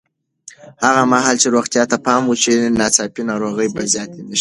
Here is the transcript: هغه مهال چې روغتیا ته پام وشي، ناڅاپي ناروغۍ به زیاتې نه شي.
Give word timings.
هغه 0.85 1.01
مهال 1.13 1.35
چې 1.41 1.47
روغتیا 1.55 1.83
ته 1.91 1.97
پام 2.05 2.21
وشي، 2.27 2.53
ناڅاپي 2.79 3.21
ناروغۍ 3.29 3.67
به 3.75 3.81
زیاتې 3.93 4.19
نه 4.29 4.35
شي. 4.37 4.39